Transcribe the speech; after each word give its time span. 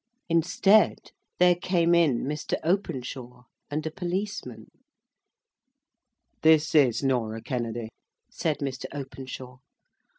Instead, 0.29 1.11
there 1.37 1.53
came 1.53 1.93
in 1.93 2.23
Mr. 2.23 2.55
Openshaw 2.63 3.43
and 3.69 3.85
a 3.85 3.91
policeman. 3.91 4.71
"This 6.41 6.73
is 6.73 7.03
Norah 7.03 7.43
Kennedy," 7.43 7.89
said 8.27 8.61
Mr. 8.61 8.85
Openshaw. 8.95 9.59